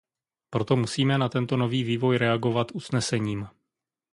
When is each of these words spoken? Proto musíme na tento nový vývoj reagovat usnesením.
Proto 0.49 0.75
musíme 0.75 1.17
na 1.17 1.29
tento 1.29 1.57
nový 1.57 1.83
vývoj 1.83 2.17
reagovat 2.17 2.71
usnesením. 2.71 3.47